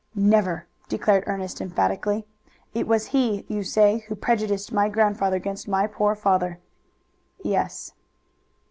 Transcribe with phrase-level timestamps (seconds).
[0.15, 2.25] "Never!" declared Ernest emphatically.
[2.73, 6.57] "It was he, you say, who prejudiced my grandfather against my poor father."
[7.43, 7.93] "Yes."